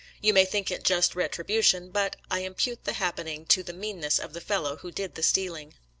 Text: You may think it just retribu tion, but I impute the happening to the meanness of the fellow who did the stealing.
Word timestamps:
You 0.19 0.33
may 0.33 0.45
think 0.45 0.71
it 0.71 0.83
just 0.83 1.13
retribu 1.13 1.63
tion, 1.63 1.91
but 1.91 2.15
I 2.31 2.39
impute 2.39 2.85
the 2.85 2.93
happening 2.93 3.45
to 3.45 3.61
the 3.61 3.71
meanness 3.71 4.17
of 4.17 4.33
the 4.33 4.41
fellow 4.41 4.77
who 4.77 4.89
did 4.91 5.13
the 5.13 5.21
stealing. 5.21 5.75